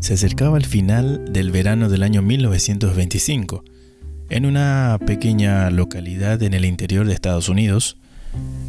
[0.00, 3.64] Se acercaba el final del verano del año 1925.
[4.28, 7.96] En una pequeña localidad en el interior de Estados Unidos,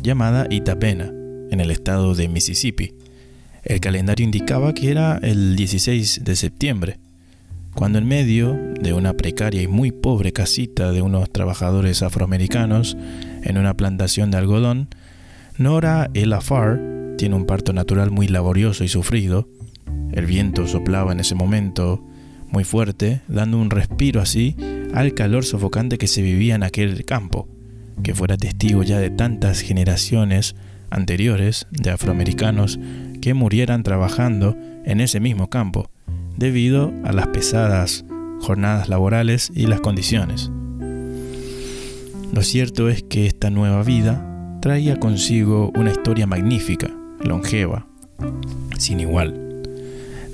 [0.01, 1.11] llamada Itapena,
[1.51, 2.93] en el estado de Mississippi.
[3.63, 6.97] El calendario indicaba que era el 16 de septiembre,
[7.73, 12.97] cuando en medio de una precaria y muy pobre casita de unos trabajadores afroamericanos
[13.43, 14.87] en una plantación de algodón,
[15.57, 16.79] Nora Elafar
[17.17, 19.47] tiene un parto natural muy laborioso y sufrido.
[20.11, 22.03] El viento soplaba en ese momento
[22.49, 24.55] muy fuerte, dando un respiro así
[24.93, 27.47] al calor sofocante que se vivía en aquel campo,
[28.03, 30.55] que fuera testigo ya de tantas generaciones
[30.89, 32.79] anteriores de afroamericanos
[33.21, 34.55] que murieran trabajando
[34.85, 35.89] en ese mismo campo,
[36.37, 38.05] debido a las pesadas
[38.39, 40.51] jornadas laborales y las condiciones.
[42.31, 47.87] Lo cierto es que esta nueva vida traía consigo una historia magnífica, longeva,
[48.77, 49.46] sin igual.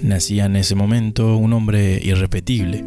[0.03, 2.83] Nacía en ese momento un hombre irrepetible,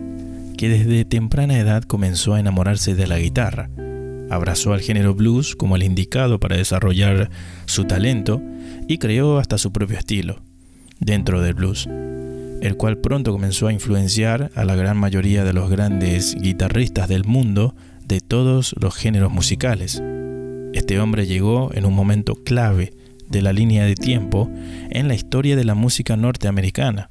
[0.58, 3.70] que desde temprana edad comenzó a enamorarse de la guitarra,
[4.28, 7.30] abrazó al género blues como el indicado para desarrollar
[7.64, 8.42] su talento
[8.86, 10.42] y creó hasta su propio estilo
[11.00, 11.88] dentro del blues,
[12.60, 17.24] el cual pronto comenzó a influenciar a la gran mayoría de los grandes guitarristas del
[17.24, 20.02] mundo de todos los géneros musicales.
[20.74, 22.92] Este hombre llegó en un momento clave
[23.28, 24.50] de la línea de tiempo
[24.90, 27.10] en la historia de la música norteamericana,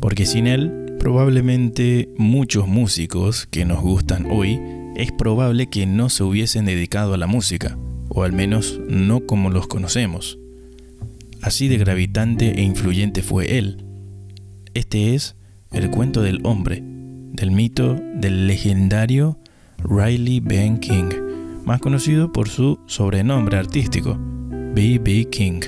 [0.00, 4.60] porque sin él probablemente muchos músicos que nos gustan hoy
[4.96, 7.76] es probable que no se hubiesen dedicado a la música,
[8.08, 10.38] o al menos no como los conocemos.
[11.42, 13.84] Así de gravitante e influyente fue él.
[14.74, 15.36] Este es
[15.72, 19.38] el cuento del hombre, del mito del legendario
[19.78, 21.10] Riley Ben King,
[21.64, 24.18] más conocido por su sobrenombre artístico,
[24.76, 25.28] B.B.
[25.30, 25.62] King.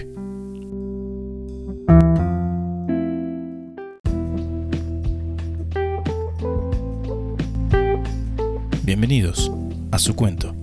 [8.83, 9.51] Bienvenidos
[9.93, 10.55] a su cuento.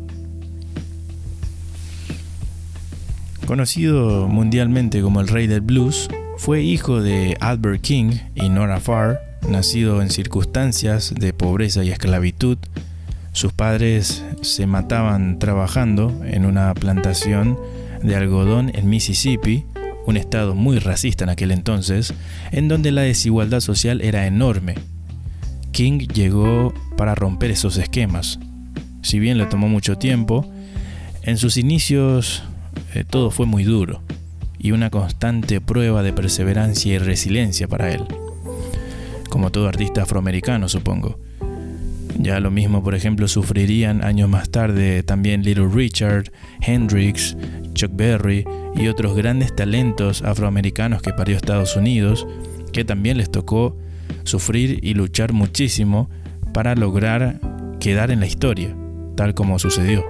[3.47, 9.19] Conocido mundialmente como el rey del blues, fue hijo de Albert King y Nora Farr,
[9.49, 12.59] nacido en circunstancias de pobreza y esclavitud.
[13.31, 17.57] Sus padres se mataban trabajando en una plantación
[18.07, 19.65] de algodón en Mississippi,
[20.05, 22.13] un estado muy racista en aquel entonces,
[22.51, 24.75] en donde la desigualdad social era enorme.
[25.71, 28.39] King llegó para romper esos esquemas.
[29.01, 30.49] Si bien le tomó mucho tiempo,
[31.23, 32.43] en sus inicios
[32.93, 34.01] eh, todo fue muy duro
[34.57, 38.05] y una constante prueba de perseverancia y resiliencia para él.
[39.29, 41.19] Como todo artista afroamericano, supongo.
[42.17, 46.31] Ya lo mismo, por ejemplo, sufrirían años más tarde también Little Richard,
[46.61, 47.35] Hendrix,
[47.73, 48.45] Chuck Berry
[48.75, 52.25] y otros grandes talentos afroamericanos que parió Estados Unidos,
[52.71, 53.77] que también les tocó
[54.23, 56.09] sufrir y luchar muchísimo
[56.53, 57.39] para lograr
[57.79, 58.75] quedar en la historia,
[59.15, 60.03] tal como sucedió.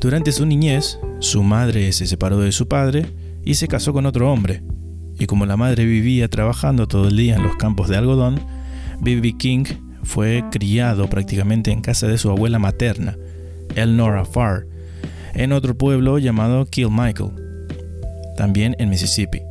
[0.00, 3.06] Durante su niñez, su madre se separó de su padre
[3.44, 4.62] y se casó con otro hombre.
[5.18, 8.40] Y como la madre vivía trabajando todo el día en los campos de algodón,
[9.00, 9.36] B.B.
[9.38, 9.64] King
[10.02, 13.16] fue criado prácticamente en casa de su abuela materna,
[13.74, 14.66] Elnora Farr,
[15.34, 17.30] en otro pueblo llamado Kilmichael,
[18.36, 19.42] también en Mississippi.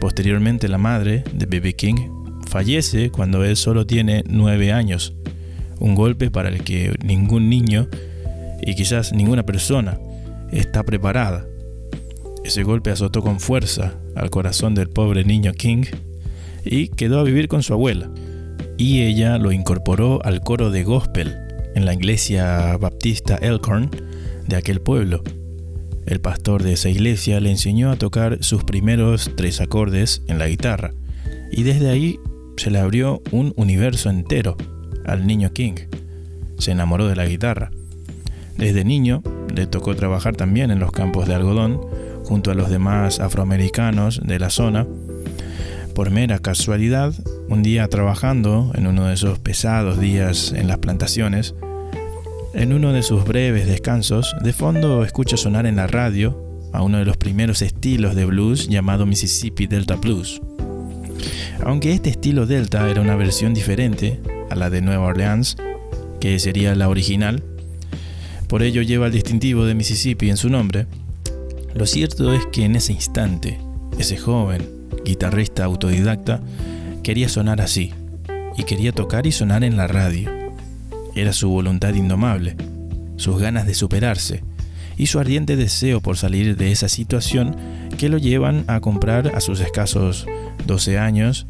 [0.00, 1.74] Posteriormente la madre de B.B.
[1.74, 1.96] King
[2.48, 5.14] fallece cuando él solo tiene nueve años,
[5.78, 7.88] un golpe para el que ningún niño
[8.62, 9.98] y quizás ninguna persona
[10.50, 11.46] está preparada.
[12.44, 15.84] Ese golpe azotó con fuerza al corazón del pobre niño King
[16.64, 18.10] y quedó a vivir con su abuela.
[18.78, 21.36] Y ella lo incorporó al coro de gospel
[21.74, 23.90] en la iglesia baptista Elkhorn
[24.46, 25.22] de aquel pueblo.
[26.06, 30.48] El pastor de esa iglesia le enseñó a tocar sus primeros tres acordes en la
[30.48, 30.94] guitarra
[31.52, 32.18] y desde ahí
[32.56, 34.56] se le abrió un universo entero
[35.04, 35.74] al niño King.
[36.56, 37.70] Se enamoró de la guitarra
[38.58, 39.22] desde niño
[39.54, 41.80] le tocó trabajar también en los campos de algodón
[42.24, 44.84] junto a los demás afroamericanos de la zona.
[45.94, 47.14] Por mera casualidad,
[47.48, 51.54] un día trabajando en uno de esos pesados días en las plantaciones,
[52.54, 56.98] en uno de sus breves descansos, de fondo escucha sonar en la radio a uno
[56.98, 60.42] de los primeros estilos de blues llamado Mississippi Delta Blues.
[61.64, 65.56] Aunque este estilo Delta era una versión diferente a la de Nueva Orleans,
[66.20, 67.42] que sería la original,
[68.46, 70.86] por ello lleva el distintivo de Mississippi en su nombre,
[71.74, 73.58] lo cierto es que en ese instante,
[73.98, 74.68] ese joven
[75.04, 76.40] guitarrista autodidacta
[77.08, 77.94] quería sonar así,
[78.54, 80.30] y quería tocar y sonar en la radio.
[81.14, 82.54] Era su voluntad indomable,
[83.16, 84.44] sus ganas de superarse,
[84.98, 87.56] y su ardiente deseo por salir de esa situación
[87.96, 90.26] que lo llevan a comprar a sus escasos
[90.66, 91.46] 12 años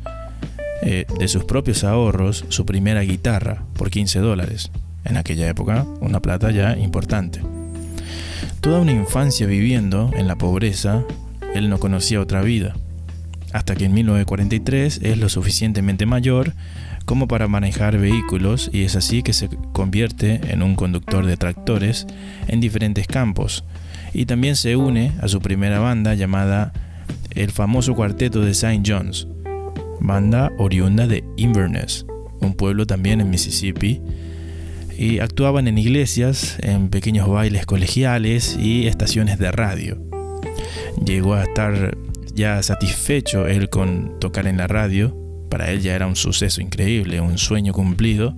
[0.83, 4.71] eh, de sus propios ahorros su primera guitarra por 15 dólares.
[5.05, 7.41] En aquella época, una plata ya importante.
[8.61, 11.03] Toda una infancia viviendo en la pobreza,
[11.53, 12.77] él no conocía otra vida.
[13.53, 16.55] Hasta que en 1943 es lo suficientemente mayor
[17.05, 22.07] como para manejar vehículos y es así que se convierte en un conductor de tractores
[22.49, 23.65] en diferentes campos.
[24.13, 26.73] Y también se une a su primera banda llamada
[27.31, 28.83] el famoso cuarteto de St.
[28.87, 29.27] John's,
[30.01, 32.05] banda oriunda de Inverness,
[32.41, 34.01] un pueblo también en Mississippi,
[34.99, 39.99] y actuaban en iglesias, en pequeños bailes colegiales y estaciones de radio.
[41.05, 41.97] Llegó a estar
[42.39, 45.15] ya satisfecho él con tocar en la radio,
[45.51, 48.37] para él ya era un suceso increíble, un sueño cumplido,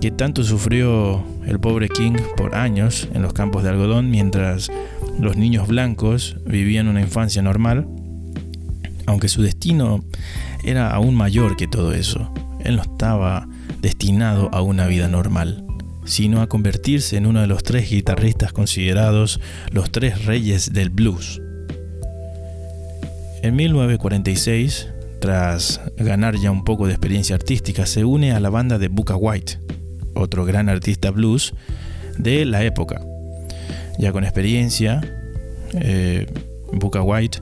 [0.00, 4.68] que tanto sufrió el pobre King por años en los campos de algodón mientras
[5.20, 7.86] los niños blancos vivían una infancia normal,
[9.06, 10.04] aunque su destino
[10.64, 12.32] era aún mayor que todo eso.
[12.64, 13.46] Él no estaba
[13.80, 15.64] destinado a una vida normal,
[16.04, 19.40] sino a convertirse en uno de los tres guitarristas considerados
[19.70, 21.40] los tres reyes del blues.
[23.42, 24.88] En 1946,
[25.20, 29.16] tras ganar ya un poco de experiencia artística, se une a la banda de Booker
[29.18, 29.60] White,
[30.14, 31.54] otro gran artista blues
[32.18, 33.00] de la época.
[33.98, 35.00] Ya con experiencia,
[35.74, 36.26] eh,
[36.72, 37.38] Booker White,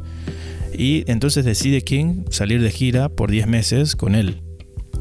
[0.77, 4.43] y entonces decide King salir de gira por 10 meses con él.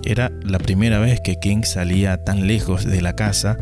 [0.06, 3.57] Era la primera vez que King salía tan lejos de la casa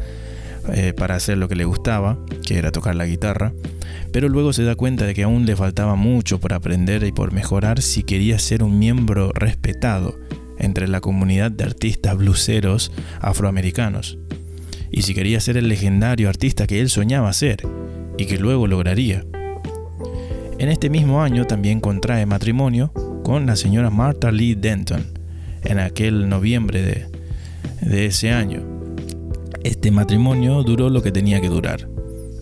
[0.72, 3.54] eh, para hacer lo que le gustaba, que era tocar la guitarra,
[4.14, 7.34] pero luego se da cuenta de que aún le faltaba mucho por aprender y por
[7.34, 10.20] mejorar si quería ser un miembro respetado
[10.60, 14.20] entre la comunidad de artistas bluseros afroamericanos,
[14.92, 17.68] y si quería ser el legendario artista que él soñaba ser
[18.16, 19.26] y que luego lograría.
[20.60, 22.94] En este mismo año también contrae matrimonio
[23.24, 25.06] con la señora Martha Lee Denton,
[25.64, 27.08] en aquel noviembre de,
[27.82, 28.62] de ese año.
[29.64, 31.88] Este matrimonio duró lo que tenía que durar,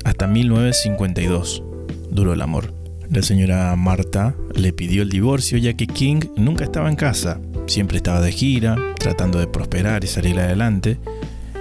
[0.03, 1.63] hasta 1952
[2.09, 2.74] duró el amor.
[3.09, 7.98] La señora Marta le pidió el divorcio ya que King nunca estaba en casa, siempre
[7.98, 10.98] estaba de gira, tratando de prosperar y salir adelante,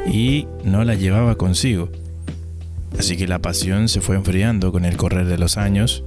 [0.07, 1.91] y no la llevaba consigo.
[2.99, 6.05] Así que la pasión se fue enfriando con el correr de los años,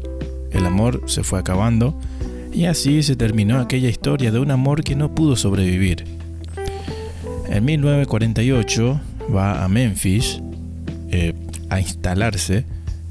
[0.51, 1.99] el amor se fue acabando,
[2.53, 6.05] y así se terminó aquella historia de un amor que no pudo sobrevivir.
[7.49, 9.01] En 1948
[9.33, 10.41] va a Memphis,
[11.11, 11.33] eh,
[11.73, 12.65] a instalarse,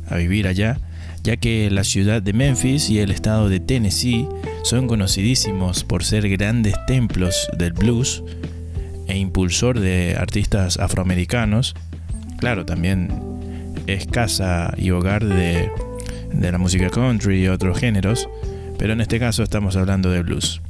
[0.09, 0.79] a vivir allá,
[1.25, 4.29] ya que la ciudad de Memphis y el estado de Tennessee
[4.63, 8.23] son conocidísimos por ser grandes templos del blues
[9.09, 11.75] e impulsor de artistas afroamericanos.
[12.39, 13.09] Claro, también
[13.87, 15.71] es casa y hogar de,
[16.33, 18.29] de la música country y otros géneros,
[18.79, 20.61] pero en este caso estamos hablando de blues.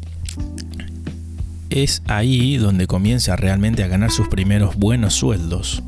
[1.68, 5.82] Es ahí donde comienza realmente a ganar sus primeros buenos sueldos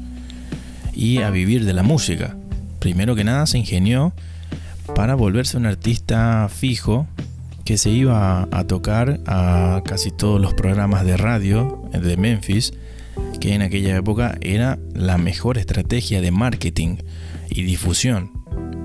[0.94, 2.36] y a vivir de la música.
[2.78, 4.12] Primero que nada se ingenió
[4.94, 7.06] para volverse un artista fijo
[7.64, 12.74] que se iba a tocar a casi todos los programas de radio de Memphis,
[13.40, 16.98] que en aquella época era la mejor estrategia de marketing
[17.48, 18.32] y difusión.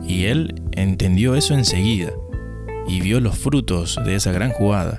[0.07, 2.11] Y él entendió eso enseguida
[2.87, 4.97] y vio los frutos de esa gran jugada.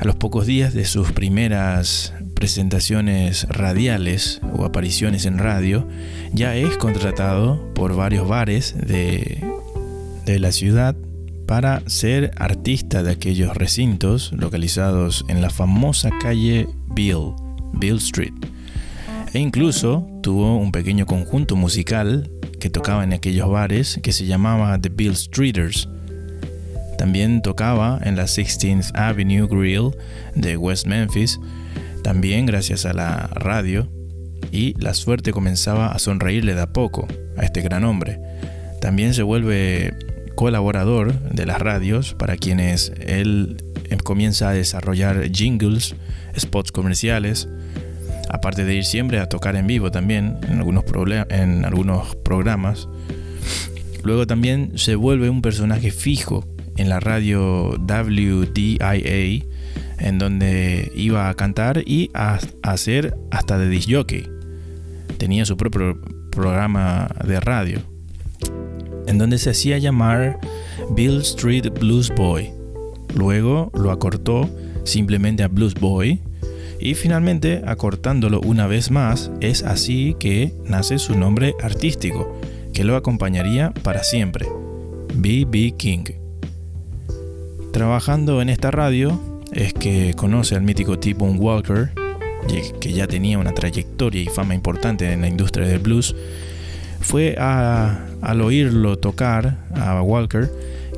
[0.00, 5.88] A los pocos días de sus primeras presentaciones radiales o apariciones en radio,
[6.32, 9.42] ya es contratado por varios bares de,
[10.24, 10.94] de la ciudad
[11.46, 17.32] para ser artista de aquellos recintos localizados en la famosa calle Bill,
[17.72, 18.34] Bill Street.
[19.32, 22.30] E incluso tuvo un pequeño conjunto musical
[22.60, 25.88] que tocaba en aquellos bares que se llamaba The Bill Streeters.
[26.98, 29.90] También tocaba en la 16th Avenue Grill
[30.36, 31.40] de West Memphis
[32.02, 33.88] también gracias a la radio,
[34.52, 38.18] y la suerte comenzaba a sonreírle de a poco a este gran hombre.
[38.80, 39.94] También se vuelve
[40.34, 45.96] colaborador de las radios para quienes él em, comienza a desarrollar jingles,
[46.38, 47.48] spots comerciales,
[48.28, 50.84] aparte de ir siempre a tocar en vivo también en algunos,
[51.30, 52.88] en algunos programas.
[54.04, 59.42] Luego también se vuelve un personaje fijo en la radio WDIA
[59.98, 64.28] en donde iba a cantar y a, hacer hasta de disc jockey.
[65.18, 66.00] Tenía su propio
[66.30, 67.80] programa de radio,
[69.06, 70.38] en donde se hacía llamar
[70.90, 72.50] Bill Street Blues Boy.
[73.14, 74.48] Luego lo acortó
[74.84, 76.20] simplemente a Blues Boy
[76.80, 82.38] y finalmente acortándolo una vez más es así que nace su nombre artístico,
[82.72, 84.46] que lo acompañaría para siempre,
[85.14, 85.74] B.B.
[85.76, 86.04] King.
[87.72, 89.20] Trabajando en esta radio,
[89.58, 91.14] es que conoce al mítico T.
[91.14, 91.90] Bone Walker,
[92.80, 96.14] que ya tenía una trayectoria y fama importante en la industria del blues,
[97.00, 100.48] fue al oírlo tocar a Walker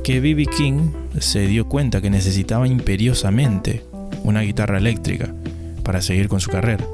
[0.03, 0.45] que B.B.
[0.45, 3.83] King se dio cuenta que necesitaba imperiosamente
[4.23, 5.33] una guitarra eléctrica
[5.83, 6.85] para seguir con su carrera.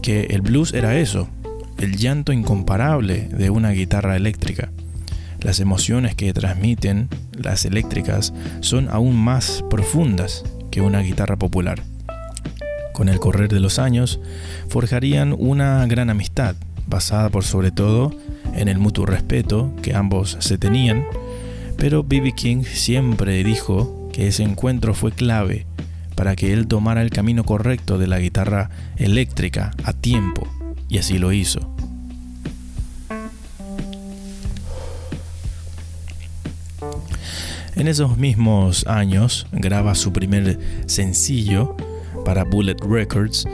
[0.00, 1.28] Que el blues era eso,
[1.78, 4.70] el llanto incomparable de una guitarra eléctrica.
[5.40, 11.84] Las emociones que transmiten las eléctricas son aún más profundas que una guitarra popular.
[12.92, 14.18] Con el correr de los años,
[14.68, 16.56] forjarían una gran amistad,
[16.88, 18.12] basada por sobre todo
[18.56, 21.04] en el mutuo respeto que ambos se tenían,
[21.78, 22.32] pero B.B.
[22.32, 25.64] King siempre dijo que ese encuentro fue clave
[26.16, 30.44] para que él tomara el camino correcto de la guitarra eléctrica a tiempo,
[30.88, 31.73] y así lo hizo.
[37.76, 41.76] En esos mismos años graba su primer sencillo
[42.24, 43.46] para Bullet Records,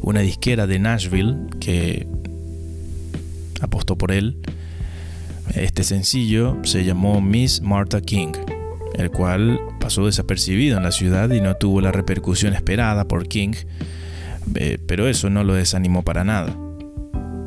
[0.00, 2.06] una disquera de Nashville que
[3.60, 4.38] apostó por él.
[5.54, 8.32] Este sencillo se llamó Miss Martha King,
[8.94, 13.52] el cual pasó desapercibido en la ciudad y no tuvo la repercusión esperada por King,
[14.54, 16.56] eh, pero eso no lo desanimó para nada.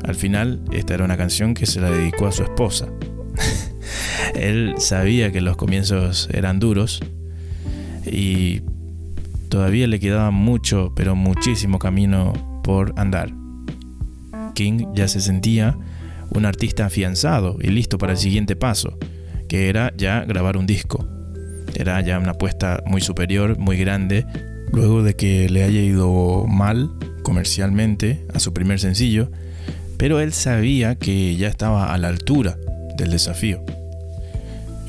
[0.04, 2.86] Al final, esta era una canción que se la dedicó a su esposa.
[4.34, 7.00] Él sabía que los comienzos eran duros
[8.06, 8.62] y
[9.48, 13.32] todavía le quedaba mucho, pero muchísimo camino por andar.
[14.54, 15.76] King ya se sentía
[16.30, 18.98] un artista afianzado y listo para el siguiente paso,
[19.48, 21.06] que era ya grabar un disco.
[21.74, 24.26] Era ya una apuesta muy superior, muy grande,
[24.72, 26.90] luego de que le haya ido mal
[27.22, 29.30] comercialmente a su primer sencillo,
[29.96, 32.56] pero él sabía que ya estaba a la altura
[32.96, 33.64] del desafío.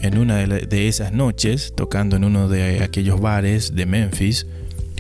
[0.02, 4.48] En una de esas noches, tocando en uno de aquellos bares de Memphis,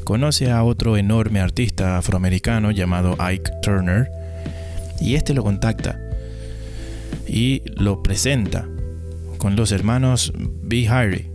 [0.03, 4.09] conoce a otro enorme artista afroamericano llamado Ike Turner
[4.99, 5.99] y este lo contacta
[7.27, 8.67] y lo presenta
[9.39, 10.87] con los hermanos B.
[10.87, 11.31] Harry,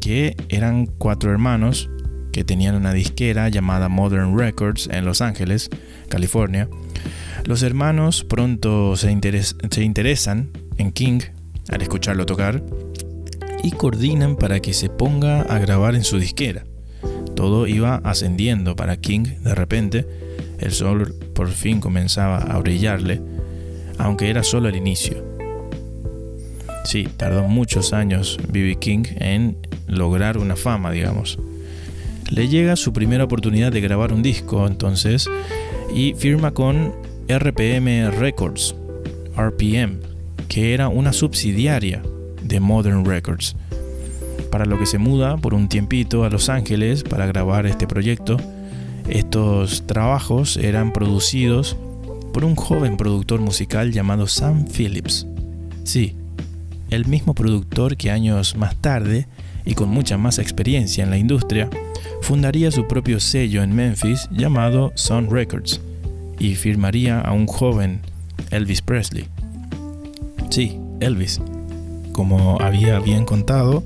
[0.00, 1.90] que eran cuatro hermanos
[2.30, 5.68] que tenían una disquera llamada Modern Records en Los Ángeles,
[6.08, 6.68] California.
[7.44, 9.18] Los hermanos pronto se,
[9.70, 11.20] se interesan en King
[11.68, 12.62] al escucharlo tocar
[13.62, 16.64] y coordinan para que se ponga a grabar en su disquera.
[17.34, 20.06] Todo iba ascendiendo para King de repente,
[20.58, 23.20] el sol por fin comenzaba a brillarle
[23.98, 25.24] aunque era solo el inicio.
[26.84, 28.76] Sí, tardó muchos años B.B.
[28.76, 29.56] King en
[29.86, 31.38] lograr una fama, digamos.
[32.30, 35.28] Le llega su primera oportunidad de grabar un disco entonces
[35.94, 36.92] y firma con
[37.28, 38.74] RPM Records,
[39.36, 39.98] RPM,
[40.48, 42.02] que era una subsidiaria
[42.42, 43.56] de Modern Records,
[44.50, 48.36] para lo que se muda por un tiempito a Los Ángeles para grabar este proyecto.
[49.08, 51.76] Estos trabajos eran producidos
[52.32, 55.26] por un joven productor musical llamado Sam Phillips.
[55.84, 56.14] Sí,
[56.90, 59.26] el mismo productor que años más tarde,
[59.66, 61.68] y con mucha más experiencia en la industria,
[62.22, 65.80] fundaría su propio sello en Memphis llamado Sun Records
[66.38, 68.00] y firmaría a un joven
[68.50, 69.26] Elvis Presley.
[70.50, 71.40] Sí, Elvis,
[72.12, 73.82] como había bien contado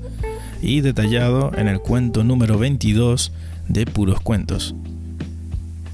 [0.61, 3.31] y detallado en el cuento número 22
[3.67, 4.75] de Puros Cuentos,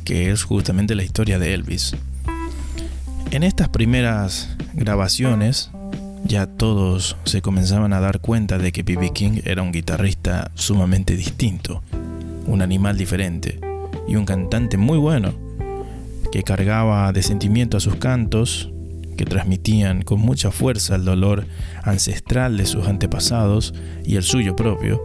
[0.03, 1.95] que es justamente la historia de Elvis.
[3.31, 5.69] En estas primeras grabaciones
[6.25, 9.11] ya todos se comenzaban a dar cuenta de que B.B.
[9.13, 11.83] King era un guitarrista sumamente distinto,
[12.47, 13.59] un animal diferente
[14.07, 15.33] y un cantante muy bueno,
[16.31, 18.71] que cargaba de sentimiento a sus cantos,
[19.15, 21.45] que transmitían con mucha fuerza el dolor
[21.83, 23.73] ancestral de sus antepasados
[24.05, 25.01] y el suyo propio,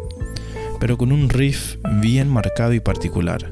[0.78, 3.50] pero con un riff bien marcado y particular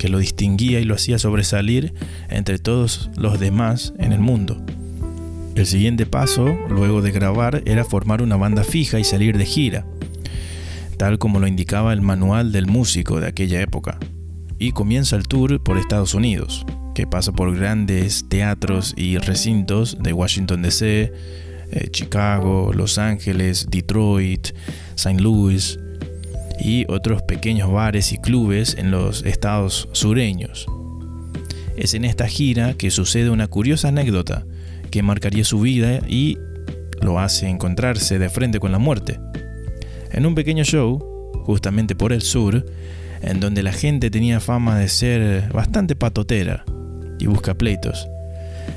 [0.00, 1.92] que lo distinguía y lo hacía sobresalir
[2.30, 4.56] entre todos los demás en el mundo.
[5.54, 9.84] El siguiente paso, luego de grabar, era formar una banda fija y salir de gira,
[10.96, 13.98] tal como lo indicaba el manual del músico de aquella época.
[14.58, 20.12] Y comienza el tour por Estados Unidos, que pasa por grandes teatros y recintos de
[20.12, 21.12] Washington DC,
[21.72, 24.48] eh, Chicago, Los Ángeles, Detroit,
[24.96, 25.20] St.
[25.20, 25.78] Louis,
[26.60, 30.66] y otros pequeños bares y clubes en los estados sureños.
[31.76, 34.44] Es en esta gira que sucede una curiosa anécdota
[34.90, 36.36] que marcaría su vida y
[37.00, 39.18] lo hace encontrarse de frente con la muerte.
[40.12, 42.66] En un pequeño show, justamente por el sur,
[43.22, 46.64] en donde la gente tenía fama de ser bastante patotera
[47.20, 48.08] y busca pleitos.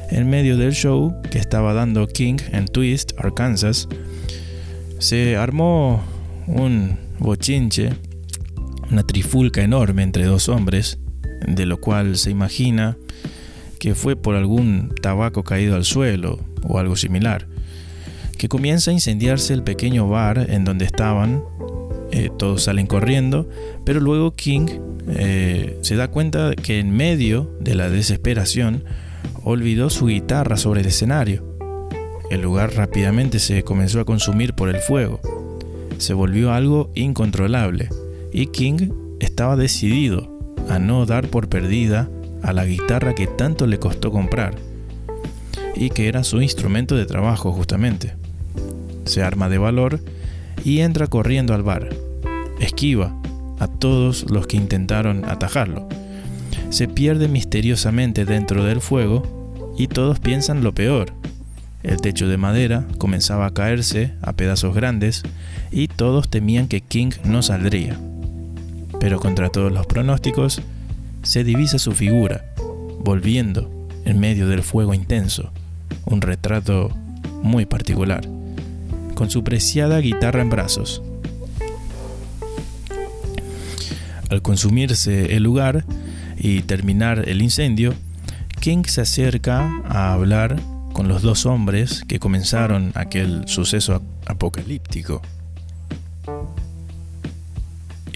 [0.10, 3.88] En medio del show que estaba dando King en Twist, Arkansas,
[5.00, 6.04] se armó
[6.48, 7.92] un bochinche
[8.94, 11.00] una trifulca enorme entre dos hombres,
[11.48, 12.96] de lo cual se imagina
[13.80, 17.48] que fue por algún tabaco caído al suelo o algo similar,
[18.38, 21.44] que comienza a incendiarse el pequeño bar en donde estaban,
[22.12, 23.50] eh, todos salen corriendo,
[23.84, 24.68] pero luego King
[25.08, 28.84] eh, se da cuenta que en medio de la desesperación
[29.44, 31.44] olvidó su guitarra sobre el escenario.
[32.30, 35.20] El lugar rápidamente se comenzó a consumir por el fuego.
[35.98, 37.90] Se volvió algo incontrolable
[38.32, 40.32] y King estaba decidido
[40.70, 42.10] a no dar por perdida
[42.42, 44.56] a la guitarra que tanto le costó comprar
[45.76, 48.16] y que era su instrumento de trabajo justamente.
[49.06, 50.00] Se arma de valor
[50.64, 51.90] y entra corriendo al bar.
[52.60, 53.16] Esquiva
[53.60, 55.88] a todos los que intentaron atajarlo.
[56.70, 61.14] Se pierde misteriosamente dentro del fuego y todos piensan lo peor.
[61.84, 65.24] El techo de madera comenzaba a caerse a pedazos grandes
[65.72, 68.00] y todos temían que King no saldría.
[69.00, 70.62] Pero contra todos los pronósticos,
[71.24, 72.46] se divisa su figura,
[73.00, 73.70] volviendo
[74.06, 75.52] en medio del fuego intenso,
[76.06, 76.90] un retrato
[77.42, 78.28] muy particular,
[79.16, 81.02] con su preciada guitarra en brazos.
[84.34, 85.86] Al consumirse el lugar
[86.40, 87.94] y terminar el incendio,
[88.62, 90.60] King se acerca a hablar
[90.92, 95.22] con los dos hombres que comenzaron aquel suceso apocalíptico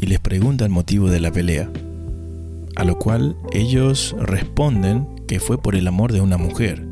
[0.01, 1.69] y les pregunta el motivo de la pelea,
[2.75, 6.83] a lo cual ellos responden que fue por el amor de una mujer.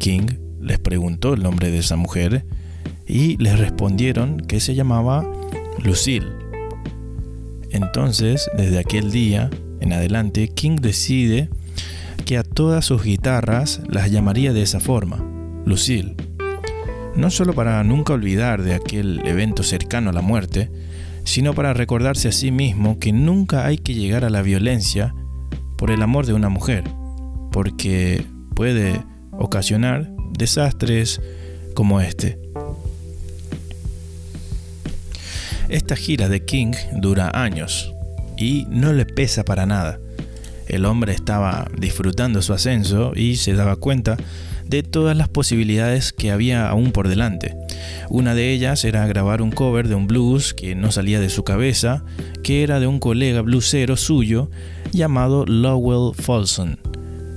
[0.00, 0.26] King
[0.60, 2.44] les preguntó el nombre de esa mujer
[3.06, 5.24] y les respondieron que se llamaba
[5.78, 6.43] Lucille.
[7.74, 9.50] Entonces, desde aquel día
[9.80, 11.48] en adelante, King decide
[12.24, 15.18] que a todas sus guitarras las llamaría de esa forma,
[15.66, 16.14] Lucille.
[17.16, 20.70] No solo para nunca olvidar de aquel evento cercano a la muerte,
[21.24, 25.12] sino para recordarse a sí mismo que nunca hay que llegar a la violencia
[25.76, 26.84] por el amor de una mujer,
[27.50, 31.20] porque puede ocasionar desastres
[31.74, 32.43] como este.
[35.74, 37.92] Esta gira de King dura años
[38.36, 39.98] y no le pesa para nada.
[40.68, 44.16] El hombre estaba disfrutando su ascenso y se daba cuenta
[44.68, 47.56] de todas las posibilidades que había aún por delante.
[48.08, 51.42] Una de ellas era grabar un cover de un blues que no salía de su
[51.42, 52.04] cabeza,
[52.44, 54.52] que era de un colega bluesero suyo
[54.92, 56.76] llamado Lowell Folsom.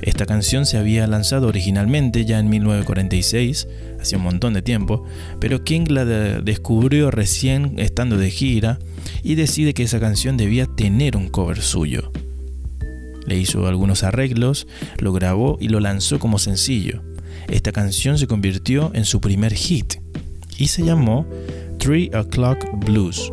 [0.03, 3.67] Esta canción se había lanzado originalmente ya en 1946,
[4.07, 5.03] hace un montón de tiempo,
[5.41, 8.79] pero King la descubrió recién estando de gira
[9.21, 12.13] y decide que esa canción debía tener un cover suyo.
[13.25, 14.65] Le hizo algunos arreglos,
[14.99, 17.01] lo grabó y lo lanzó como sencillo.
[17.49, 19.95] Esta canción se convirtió en su primer hit
[20.57, 21.27] y se llamó
[21.77, 23.29] Three O'Clock Blues.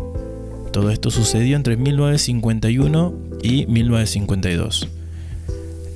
[0.73, 4.89] Todo esto sucedió entre 1951 y 1952.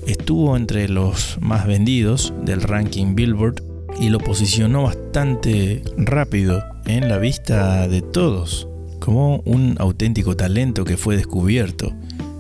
[0.07, 3.68] Estuvo entre los más vendidos del ranking Billboard
[4.01, 10.97] y lo posicionó bastante rápido en la vista de todos, como un auténtico talento que
[10.97, 11.93] fue descubierto,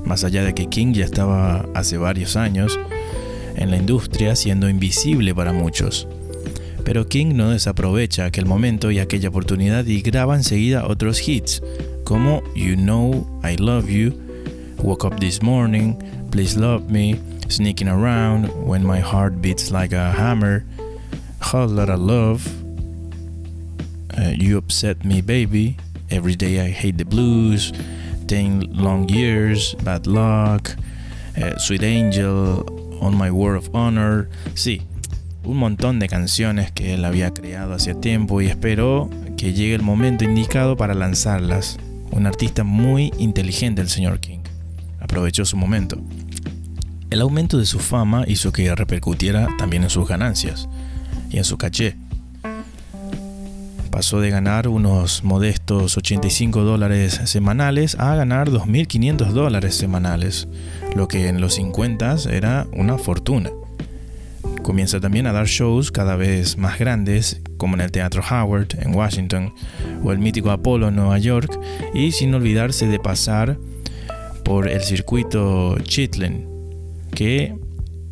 [0.04, 2.78] más allá de que King ya estaba hace varios años
[3.56, 6.08] en la industria siendo invisible para muchos.
[6.84, 11.62] Pero King no desaprovecha aquel momento y aquella oportunidad y graba enseguida otros hits
[12.04, 14.14] como You Know I Love You,
[14.82, 15.94] Woke Up This Morning,
[16.30, 17.18] Please Love Me,
[17.50, 20.64] Sneaking Around, When My Heart Beats Like a Hammer,
[21.40, 22.46] Whole Lot of Love,
[24.18, 25.76] uh, You Upset Me Baby,
[26.10, 27.72] Every Day I Hate the Blues,
[28.26, 30.76] Ten Long Years, Bad Luck,
[31.36, 32.64] uh, Sweet Angel,
[33.00, 34.82] On My Word of Honor, sí,
[35.44, 39.82] un montón de canciones que él había creado hace tiempo y esperó que llegue el
[39.82, 41.78] momento indicado para lanzarlas.
[42.10, 44.40] Un artista muy inteligente el señor King.
[45.00, 45.98] Aprovechó su momento.
[47.10, 50.68] El aumento de su fama hizo que repercutiera también en sus ganancias
[51.30, 51.96] y en su caché.
[53.90, 60.46] Pasó de ganar unos modestos 85 dólares semanales a ganar 2.500 dólares semanales,
[60.94, 63.50] lo que en los 50 era una fortuna.
[64.62, 68.94] Comienza también a dar shows cada vez más grandes, como en el Teatro Howard en
[68.94, 69.54] Washington
[70.04, 71.58] o el mítico Apollo en Nueva York,
[71.94, 73.58] y sin olvidarse de pasar
[74.44, 76.46] por el circuito Chitlin,
[77.14, 77.54] que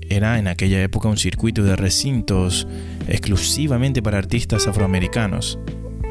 [0.08, 2.66] era en aquella época un circuito de recintos
[3.08, 5.58] exclusivamente para artistas afroamericanos,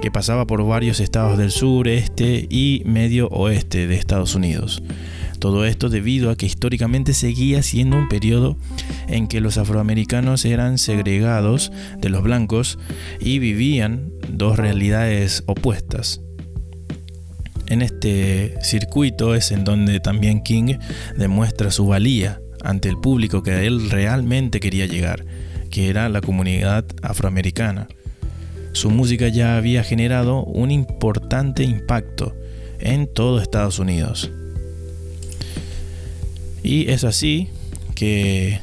[0.01, 4.83] que pasaba por varios estados del sur, este y medio oeste de Estados Unidos.
[5.39, 8.57] Todo esto debido a que históricamente seguía siendo un periodo
[9.07, 12.79] en que los afroamericanos eran segregados de los blancos
[13.19, 16.21] y vivían dos realidades opuestas.
[17.67, 20.77] En este circuito es en donde también King
[21.17, 25.25] demuestra su valía ante el público que él realmente quería llegar,
[25.75, 27.89] que era la comunidad afroamericana.
[28.71, 32.33] Su música ya había generado un importante impacto
[32.79, 34.31] en todo Estados Unidos.
[36.63, 37.49] Y es así
[37.93, 38.61] que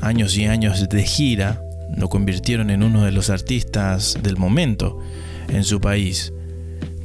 [0.00, 1.62] años y años de gira
[1.96, 4.98] lo convirtieron en uno de los artistas del momento
[5.46, 6.32] en su país.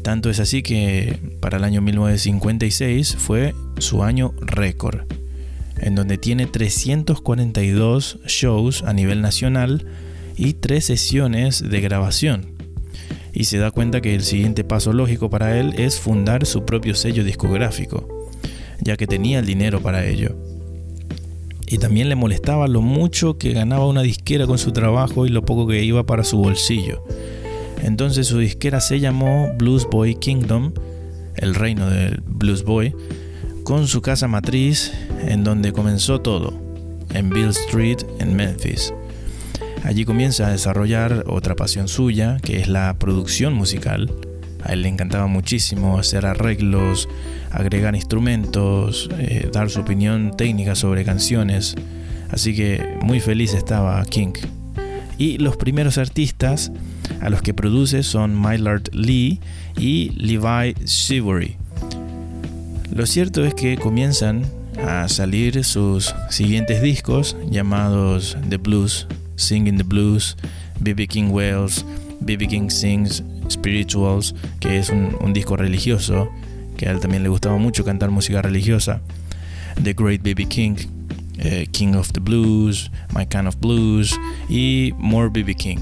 [0.02, 5.02] Tanto es así que para el año 1956 fue su año récord,
[5.82, 9.86] en donde tiene 342 shows a nivel nacional
[10.38, 12.54] y 3 sesiones de grabación.
[13.34, 16.96] Y se da cuenta que el siguiente paso lógico para él es fundar su propio
[16.96, 18.30] sello discográfico,
[18.82, 20.36] ya que tenía el dinero para ello.
[21.68, 25.44] Y también le molestaba lo mucho que ganaba una disquera con su trabajo y lo
[25.44, 27.04] poco que iba para su bolsillo
[27.84, 30.74] entonces su disquera se llamó Blues Boy Kingdom,
[31.36, 32.94] el reino del Blues Boy,
[33.70, 34.92] con su casa matriz
[35.28, 36.60] en donde comenzó todo,
[37.14, 38.92] en Bill Street en Memphis.
[39.84, 44.12] Allí comienza a desarrollar otra pasión suya, que es la producción musical.
[44.64, 47.08] A él le encantaba muchísimo hacer arreglos,
[47.52, 51.76] agregar instrumentos, eh, dar su opinión técnica sobre canciones.
[52.32, 54.34] Así que muy feliz estaba King.
[55.20, 56.72] Y los primeros artistas
[57.22, 59.40] a los que produce son Mylard Lee
[59.78, 61.69] y Levi Shivery.
[62.92, 64.46] Lo cierto es que comienzan
[64.86, 70.36] a salir sus siguientes discos llamados The Blues, Singing the Blues,
[70.80, 71.86] BB King Wells,
[72.22, 76.30] BB King Sings Spirituals, que es un, disco religioso,
[76.78, 79.02] que a él también le gustaba mucho cantar música religiosa,
[79.82, 80.76] The Great BB King,
[81.38, 84.18] eh, King of the Blues, My Kind of Blues
[84.50, 85.80] y More BB King.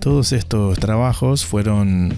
[0.00, 2.14] Todos estos trabajos fueron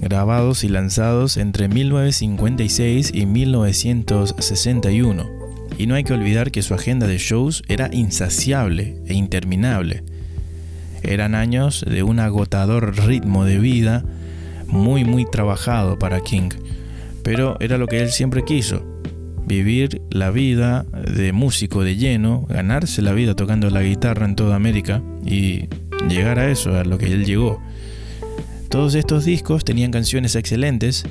[0.00, 5.30] grabados y lanzados entre 1956 y 1961.
[5.78, 10.02] Y no hay que olvidar que su agenda de shows era insaciable e interminable.
[11.02, 14.04] Eran años de un agotador ritmo de vida
[14.66, 16.50] muy muy trabajado para King,
[17.22, 18.84] pero era lo que él siempre quiso,
[19.46, 24.56] vivir la vida de músico de lleno, ganarse la vida tocando la guitarra en toda
[24.56, 25.68] América y
[26.08, 27.60] llegar a eso, a lo que él llegó.
[28.70, 31.04] Todos estos discos tenían canciones excelentes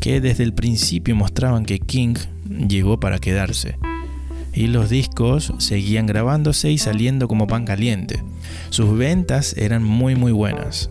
[0.00, 2.16] que desde el principio mostraban que King
[2.66, 3.78] llegó para quedarse.
[4.52, 8.20] Y los discos seguían grabándose y saliendo como pan caliente.
[8.70, 10.90] Sus ventas eran muy muy buenas.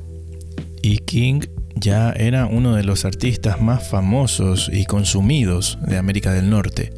[0.82, 1.42] Y King
[1.76, 6.94] ya era uno de los artistas más famosos y consumidos de América del Norte.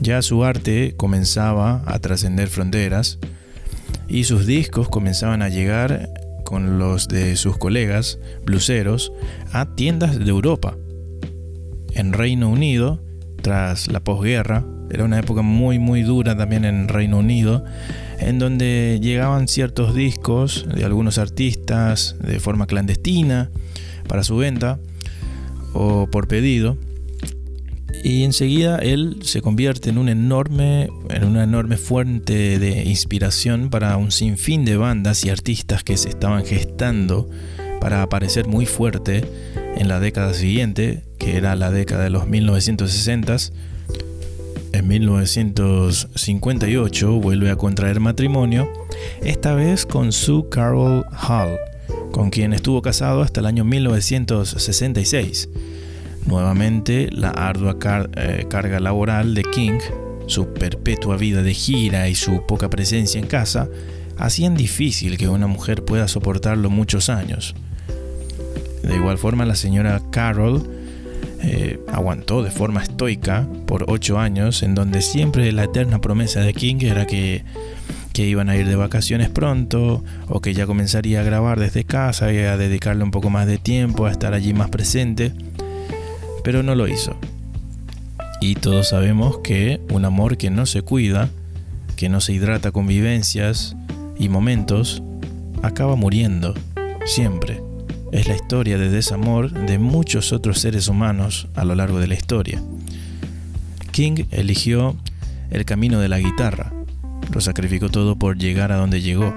[0.00, 3.18] Ya su arte comenzaba a trascender fronteras
[4.08, 6.17] y sus discos comenzaban a llegar
[6.48, 9.12] con los de sus colegas bluseros
[9.52, 10.78] a tiendas de Europa.
[11.92, 13.02] En Reino Unido,
[13.42, 17.66] tras la posguerra, era una época muy muy dura también en Reino Unido,
[18.18, 23.50] en donde llegaban ciertos discos de algunos artistas de forma clandestina
[24.08, 24.80] para su venta
[25.74, 26.78] o por pedido
[28.02, 30.88] y enseguida él se convierte en, una enorme
[31.76, 37.28] fuente de inspiración para un sinfín de bandas y artistas que se estaban gestando
[37.80, 39.24] para aparecer muy fuerte
[39.76, 43.52] en la década siguiente, que era la década de los 1960s.
[44.72, 48.70] En 1958 vuelve a contraer matrimonio,
[49.22, 51.56] esta vez con Sue Carol Hall,
[52.12, 55.48] con quien estuvo casado hasta el año 1966.
[56.28, 57.78] Nuevamente, la ardua
[58.14, 59.78] eh, carga laboral de King,
[60.26, 63.70] su perpetua vida de gira y su poca presencia en casa
[64.18, 67.54] hacían difícil que una mujer pueda soportarlo muchos años.
[68.82, 70.68] De igual forma, la señora Carol
[71.40, 76.52] eh, aguantó de forma estoica por ocho años, en donde siempre la eterna promesa de
[76.52, 77.42] King era que,
[78.12, 82.30] que iban a ir de vacaciones pronto, o que ya comenzaría a grabar desde casa
[82.34, 85.32] y a dedicarle un poco más de tiempo, a estar allí más presente
[86.44, 87.16] pero no lo hizo.
[88.40, 91.28] Y todos sabemos que un amor que no se cuida,
[91.96, 93.76] que no se hidrata con vivencias
[94.18, 95.02] y momentos,
[95.62, 96.54] acaba muriendo,
[97.04, 97.60] siempre.
[98.12, 102.14] Es la historia de desamor de muchos otros seres humanos a lo largo de la
[102.14, 102.62] historia.
[103.90, 104.96] King eligió
[105.50, 106.72] el camino de la guitarra,
[107.32, 109.34] lo sacrificó todo por llegar a donde llegó,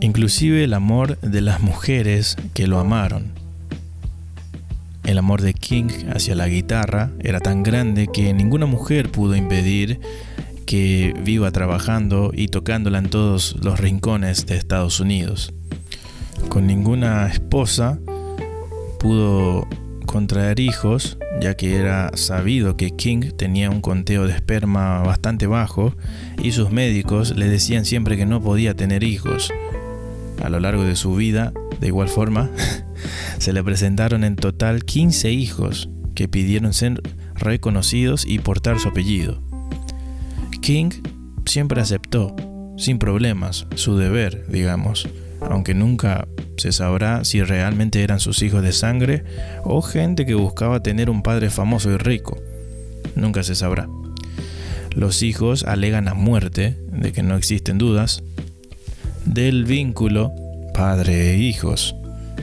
[0.00, 3.39] inclusive el amor de las mujeres que lo amaron
[5.04, 10.00] el amor de King hacia la guitarra era tan grande que ninguna mujer pudo impedir
[10.66, 15.52] que viva trabajando y tocándola en todos los rincones de Estados Unidos.
[16.48, 17.98] con ninguna esposa
[18.98, 19.66] pudo
[20.06, 25.94] contraer hijos, ya que era sabido que King tenía un conteo de esperma bastante bajo
[26.42, 29.52] y sus médicos le decían siempre que no podía tener hijos.
[30.42, 32.50] A lo largo de su vida, de igual forma,
[33.38, 37.00] se le presentaron en total 15 hijos que pidieron ser
[37.34, 39.40] reconocidos y portar su apellido.
[40.60, 40.90] King
[41.46, 42.36] siempre aceptó,
[42.76, 45.08] sin problemas, su deber, digamos,
[45.40, 49.24] aunque nunca se sabrá si realmente eran sus hijos de sangre
[49.64, 52.38] o gente que buscaba tener un padre famoso y rico.
[53.14, 53.88] Nunca se sabrá.
[54.94, 58.22] Los hijos alegan a muerte, de que no existen dudas,
[59.24, 60.32] del vínculo
[60.74, 61.94] padre e hijos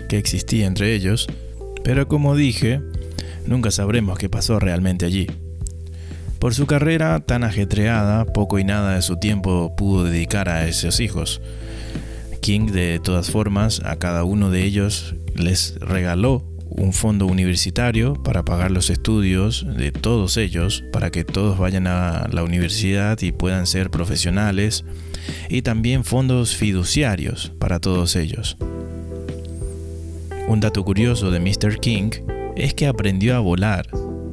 [0.07, 1.27] que existía entre ellos,
[1.83, 2.81] pero como dije,
[3.45, 5.27] nunca sabremos qué pasó realmente allí.
[6.39, 10.99] Por su carrera tan ajetreada, poco y nada de su tiempo pudo dedicar a esos
[10.99, 11.41] hijos.
[12.41, 18.43] King, de todas formas, a cada uno de ellos les regaló un fondo universitario para
[18.43, 23.65] pagar los estudios de todos ellos, para que todos vayan a la universidad y puedan
[23.65, 24.85] ser profesionales,
[25.49, 28.57] y también fondos fiduciarios para todos ellos.
[30.47, 31.79] Un dato curioso de Mr.
[31.81, 32.09] King
[32.55, 33.87] es que aprendió a volar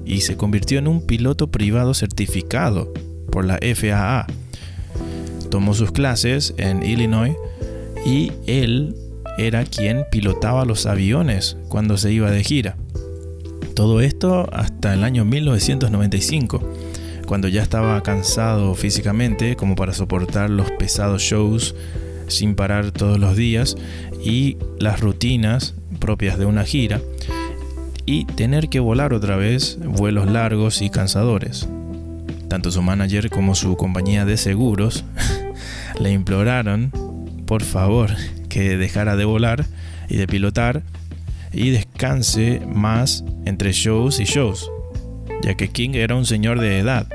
[0.05, 2.93] y se convirtió en un piloto privado certificado
[3.33, 4.27] por la FAA.
[5.51, 7.35] Tomó sus clases en Illinois
[8.07, 8.95] y él
[9.39, 12.77] era quien pilotaba los aviones cuando se iba de gira.
[13.75, 16.63] Todo esto hasta el año 1995,
[17.27, 21.75] cuando ya estaba cansado físicamente como para soportar los pesados shows
[22.29, 23.77] sin parar todos los días
[24.23, 25.75] y las rutinas
[26.05, 27.01] propias de una gira
[28.05, 31.67] y tener que volar otra vez vuelos largos y cansadores.
[32.47, 35.03] Tanto su manager como su compañía de seguros
[35.99, 36.93] le imploraron,
[37.47, 38.11] por favor,
[38.51, 39.65] que dejara de volar
[40.11, 40.83] y de pilotar
[41.55, 44.71] y descanse más entre shows y shows,
[45.43, 47.07] ya que King era un señor de edad,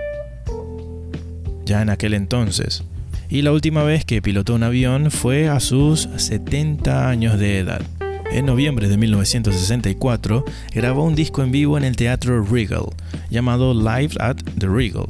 [1.63, 2.84] ya en aquel entonces.
[3.30, 7.84] Y la última vez que pilotó un avión fue a sus 70 años de edad.
[8.31, 12.85] En noviembre de 1964 grabó un disco en vivo en el Teatro Regal,
[13.31, 15.07] llamado Live at the Regal,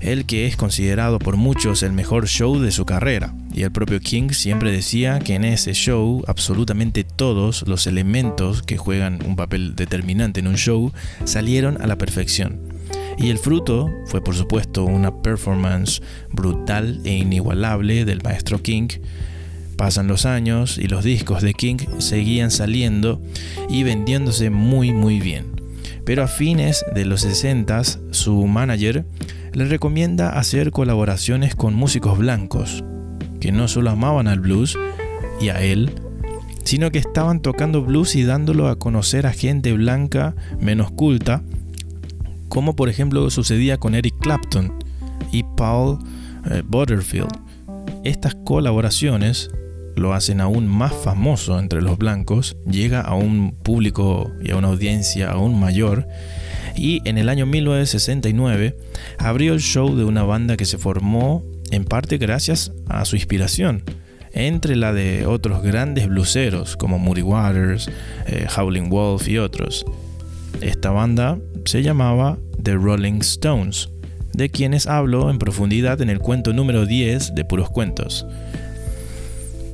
[0.00, 3.34] el que es considerado por muchos el mejor show de su carrera.
[3.54, 8.76] Y el propio King siempre decía que en ese show absolutamente todos los elementos que
[8.76, 10.92] juegan un papel determinante en un show
[11.24, 12.60] salieron a la perfección.
[13.16, 18.88] Y el fruto fue por supuesto una performance brutal e inigualable del maestro King,
[19.76, 23.20] Pasan los años y los discos de King seguían saliendo
[23.68, 25.60] y vendiéndose muy muy bien.
[26.04, 29.04] Pero a fines de los 60 su manager
[29.52, 32.84] le recomienda hacer colaboraciones con músicos blancos,
[33.40, 34.78] que no solo amaban al blues
[35.40, 35.92] y a él,
[36.64, 41.42] sino que estaban tocando blues y dándolo a conocer a gente blanca menos culta,
[42.48, 44.72] como por ejemplo sucedía con Eric Clapton
[45.32, 45.98] y Paul
[46.50, 47.30] eh, Butterfield.
[48.04, 49.50] Estas colaboraciones
[49.96, 54.68] lo hacen aún más famoso entre los blancos, llega a un público y a una
[54.68, 56.06] audiencia aún mayor,
[56.76, 58.76] y en el año 1969
[59.18, 63.82] abrió el show de una banda que se formó en parte gracias a su inspiración,
[64.32, 67.90] entre la de otros grandes bluseros como Moody Waters,
[68.26, 69.84] eh, Howling Wolf y otros.
[70.60, 73.88] Esta banda se llamaba The Rolling Stones,
[74.34, 78.26] de quienes hablo en profundidad en el cuento número 10 de Puros Cuentos.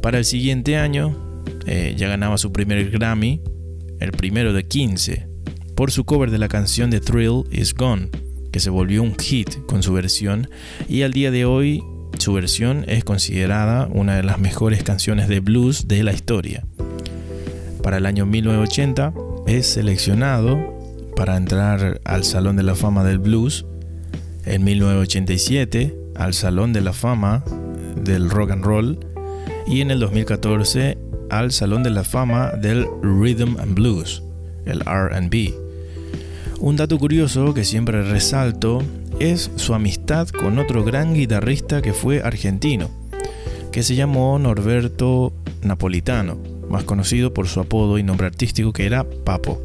[0.02, 1.16] Para el siguiente año
[1.64, 3.40] eh, ya ganaba su primer Grammy,
[4.00, 5.28] el primero de 15,
[5.76, 8.10] por su cover de la canción de Thrill Is Gone,
[8.50, 10.50] que se volvió un hit con su versión
[10.88, 11.84] y al día de hoy
[12.18, 16.66] su versión es considerada una de las mejores canciones de blues de la historia.
[17.80, 19.14] Para el año 1980
[19.46, 20.58] es seleccionado
[21.14, 23.66] para entrar al Salón de la Fama del Blues.
[24.46, 27.44] En 1987 al Salón de la Fama
[28.02, 29.11] del Rock and Roll
[29.66, 30.98] y en el 2014
[31.30, 34.22] al Salón de la Fama del Rhythm and Blues,
[34.66, 35.54] el RB.
[36.60, 38.82] Un dato curioso que siempre resalto
[39.18, 42.90] es su amistad con otro gran guitarrista que fue argentino,
[43.72, 49.04] que se llamó Norberto Napolitano, más conocido por su apodo y nombre artístico que era
[49.04, 49.60] Papo.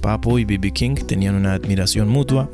[0.00, 0.72] Papo y B.B.
[0.72, 2.50] King tenían una admiración mutua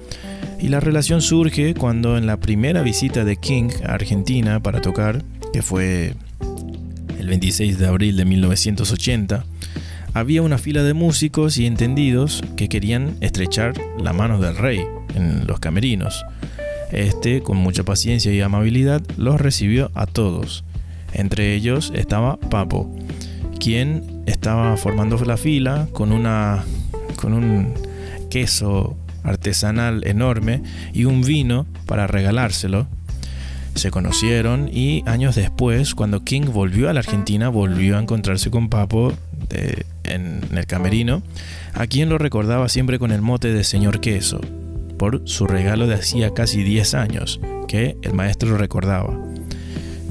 [0.60, 5.24] y la relación surge cuando en la primera visita de King a Argentina para tocar,
[5.52, 6.14] que fue
[7.28, 9.44] 26 de abril de 1980,
[10.14, 15.46] había una fila de músicos y entendidos que querían estrechar la mano del rey en
[15.46, 16.24] los camerinos.
[16.90, 20.64] Este, con mucha paciencia y amabilidad, los recibió a todos.
[21.12, 22.90] Entre ellos estaba Papo,
[23.60, 26.64] quien estaba formando la fila con, una,
[27.16, 27.74] con un
[28.30, 30.62] queso artesanal enorme
[30.92, 32.88] y un vino para regalárselo.
[33.78, 38.70] Se conocieron y años después, cuando King volvió a la Argentina, volvió a encontrarse con
[38.70, 39.12] Papo
[40.02, 41.22] en, el camerino,
[41.74, 44.40] a quien lo recordaba siempre con el mote de señor queso,
[44.98, 49.16] por su regalo de hacía casi 10 años, que el maestro recordaba.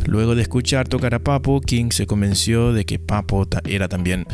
[0.06, 4.26] Luego de escuchar tocar a Papo, King se convenció de que Papo era también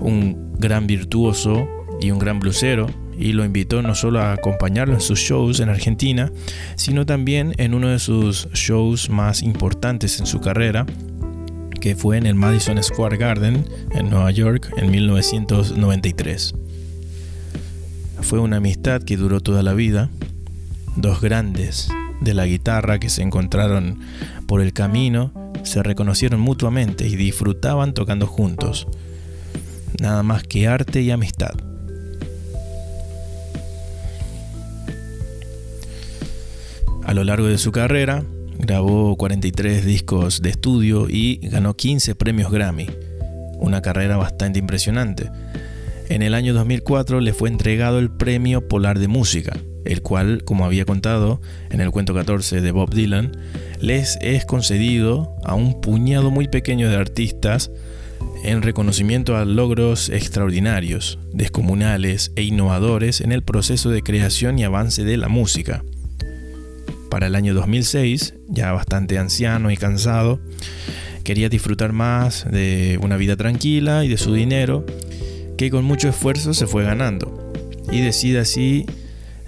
[0.00, 1.68] un gran virtuoso
[2.00, 2.88] y un gran blusero,
[3.20, 6.32] y lo invitó no solo a acompañarlo en sus shows en Argentina,
[6.74, 10.86] sino también en uno de sus shows más importantes en su carrera,
[11.80, 16.54] que fue en el Madison Square Garden en Nueva York en 1993.
[18.22, 20.08] Fue una amistad que duró toda la vida,
[20.96, 21.88] dos grandes
[22.22, 24.00] de la guitarra que se encontraron
[24.46, 28.86] por el camino, se reconocieron mutuamente y disfrutaban tocando juntos.
[30.00, 31.69] Nada más que arte y amistad.
[37.10, 38.22] A lo largo de su carrera,
[38.56, 42.86] grabó 43 discos de estudio y ganó 15 premios Grammy,
[43.58, 45.28] una carrera bastante impresionante.
[46.08, 50.64] En el año 2004 le fue entregado el Premio Polar de Música, el cual, como
[50.64, 53.36] había contado en el cuento 14 de Bob Dylan,
[53.80, 57.72] les es concedido a un puñado muy pequeño de artistas
[58.44, 65.02] en reconocimiento a logros extraordinarios, descomunales e innovadores en el proceso de creación y avance
[65.02, 65.82] de la música.
[67.10, 70.40] Para el año 2006, ya bastante anciano y cansado,
[71.24, 74.86] quería disfrutar más de una vida tranquila y de su dinero,
[75.58, 77.52] que con mucho esfuerzo se fue ganando,
[77.90, 78.86] y decide así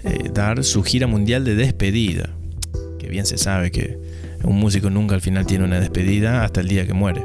[0.03, 2.29] eh, dar su gira mundial de despedida,
[2.99, 3.97] que bien se sabe que
[4.43, 7.23] un músico nunca al final tiene una despedida hasta el día que muere.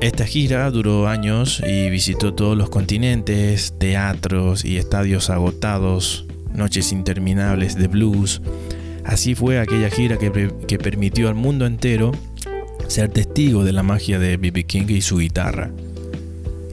[0.00, 7.76] Esta gira duró años y visitó todos los continentes, teatros y estadios agotados, noches interminables
[7.76, 8.40] de blues,
[9.04, 12.12] Así fue aquella gira que, permitió al mundo entero
[12.88, 14.64] ser testigo de la magia de B.B.
[14.64, 15.70] King y su guitarra.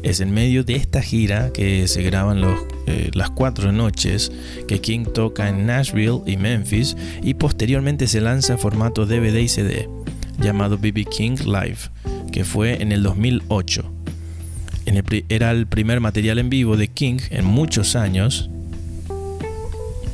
[0.03, 2.41] Es en medio de esta gira que se graban
[2.87, 4.31] eh, las cuatro noches
[4.67, 9.49] que King toca en Nashville y Memphis y posteriormente se lanza en formato DVD y
[9.49, 9.89] CD,
[10.39, 11.77] llamado BB King Live,
[12.31, 13.91] que fue en el 2008.
[15.27, 18.49] era el primer material en vivo de King en muchos años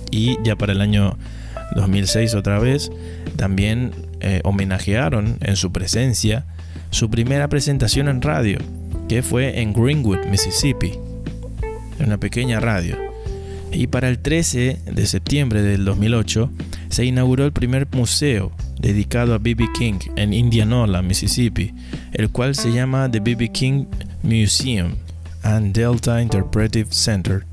[0.10, 1.18] y ya para el año
[1.76, 2.92] 2006 otra vez,
[3.38, 6.46] también eh, homenajearon en su presencia
[6.92, 8.58] su primera presentación en radio,
[9.10, 10.94] que fue en Greenwood, Mississippi,
[12.00, 12.96] en una pequeña radio.
[13.72, 16.50] Y para el 13 de septiembre del 2008
[16.90, 19.68] se inauguró el primer museo dedicado a B.B.
[19.78, 21.74] King en Indianola, Mississippi,
[22.14, 23.50] el cual se llama The B.B.
[23.50, 23.86] King
[24.24, 24.96] Museum
[25.44, 27.46] and Delta Interpretive Center.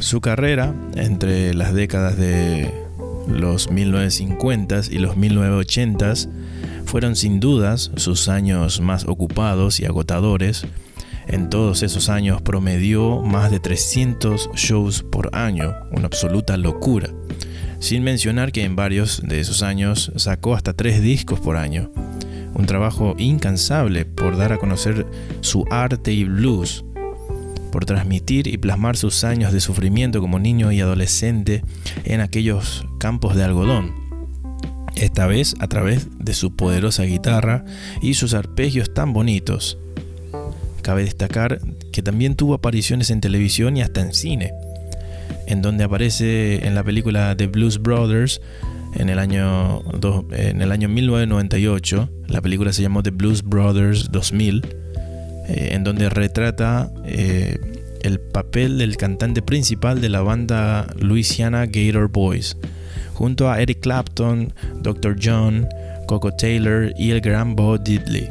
[0.00, 2.81] Su carrera entre las décadas de
[3.26, 6.28] los 1950s y los 1980s
[6.84, 10.66] fueron sin dudas sus años más ocupados y agotadores.
[11.28, 17.08] En todos esos años promedió más de 300 shows por año, una absoluta locura.
[17.78, 21.90] Sin mencionar que en varios de esos años sacó hasta tres discos por año.
[22.54, 25.06] Un trabajo incansable por dar a conocer
[25.40, 26.84] su arte y blues,
[27.72, 31.64] por transmitir y plasmar sus años de sufrimiento como niño y adolescente
[32.04, 33.94] en aquellos campos de algodón.
[34.94, 37.64] Esta vez a través de su poderosa guitarra
[38.00, 39.78] y sus arpegios tan bonitos.
[40.82, 41.60] Cabe destacar
[41.92, 44.52] que también tuvo apariciones en televisión y hasta en cine,
[45.46, 48.40] en donde aparece en la película The Blues Brothers
[48.94, 49.82] en el año,
[50.32, 52.10] en el año 1998.
[52.28, 54.82] La película se llamó The Blues Brothers 2000
[55.52, 57.58] eh, en donde retrata eh,
[58.00, 62.56] el papel del cantante principal de la banda Louisiana Gator Boys,
[63.12, 65.14] junto a Eric Clapton, Dr.
[65.22, 65.68] John,
[66.06, 68.30] Coco Taylor y el gran Bo Diddley.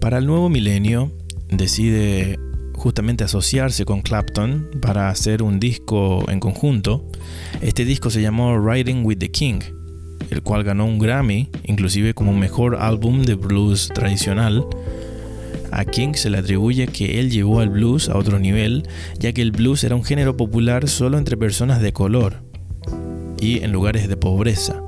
[0.00, 1.12] Para el nuevo milenio,
[1.50, 2.38] decide
[2.74, 7.04] justamente asociarse con Clapton para hacer un disco en conjunto.
[7.60, 9.60] Este disco se llamó Riding with the King
[10.30, 14.66] el cual ganó un Grammy, inclusive como mejor álbum de blues tradicional.
[15.72, 18.84] A King se le atribuye que él llevó al blues a otro nivel,
[19.18, 22.42] ya que el blues era un género popular solo entre personas de color
[23.40, 24.82] y en lugares de pobreza.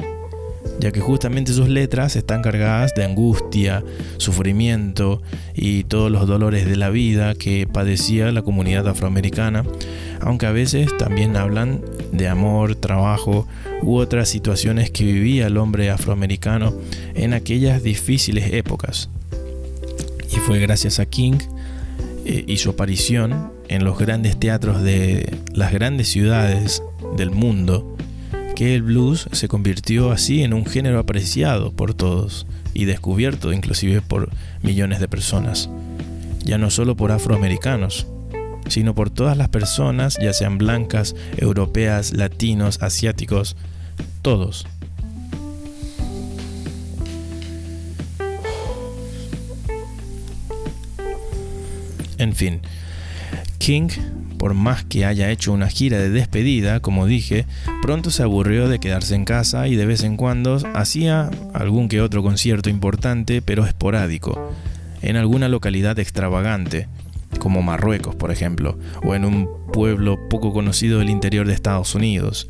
[0.78, 3.84] Ya que justamente sus letras están cargadas de angustia,
[4.16, 5.22] sufrimiento
[5.54, 9.64] y todos los dolores de la vida que padecía la comunidad afroamericana,
[10.20, 11.80] aunque a veces también hablan
[12.12, 13.46] de amor, trabajo
[13.82, 16.74] u otras situaciones que vivía el hombre afroamericano
[17.14, 19.08] en aquellas difíciles épocas.
[20.30, 21.38] Y fue gracias a King
[22.24, 26.82] eh, y su aparición en los grandes teatros de las grandes ciudades
[27.16, 27.97] del mundo
[28.58, 32.44] que el blues se convirtió así en un género apreciado por todos
[32.74, 34.30] y descubierto inclusive por
[34.62, 35.70] millones de personas,
[36.42, 38.08] ya no solo por afroamericanos,
[38.66, 43.54] sino por todas las personas, ya sean blancas, europeas, latinos, asiáticos,
[44.22, 44.66] todos.
[52.18, 52.60] En fin,
[53.58, 53.90] King
[54.38, 57.44] por más que haya hecho una gira de despedida, como dije,
[57.82, 62.00] pronto se aburrió de quedarse en casa y de vez en cuando hacía algún que
[62.00, 64.52] otro concierto importante, pero esporádico,
[65.02, 66.88] en alguna localidad extravagante,
[67.38, 72.48] como Marruecos, por ejemplo, o en un pueblo poco conocido del interior de Estados Unidos.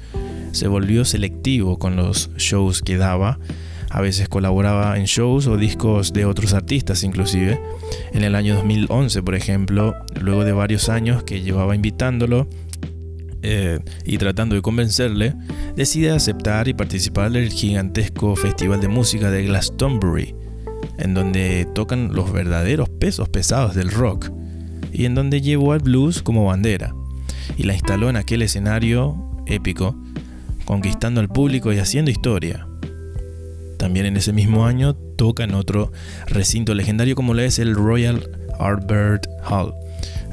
[0.52, 3.38] Se volvió selectivo con los shows que daba
[3.90, 7.60] a veces colaboraba en shows o discos de otros artistas inclusive.
[8.12, 12.48] En el año 2011, por ejemplo, luego de varios años que llevaba invitándolo
[13.42, 15.34] eh, y tratando de convencerle,
[15.76, 20.34] decide aceptar y participar del gigantesco festival de música de Glastonbury,
[20.98, 24.30] en donde tocan los verdaderos pesos pesados del rock,
[24.92, 26.94] y en donde llevó al blues como bandera,
[27.56, 29.16] y la instaló en aquel escenario
[29.46, 29.96] épico,
[30.64, 32.67] conquistando al público y haciendo historia.
[33.78, 35.92] También en ese mismo año toca en otro
[36.26, 39.72] recinto legendario como lo es el Royal Albert Hall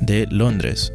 [0.02, 0.92] de Londres.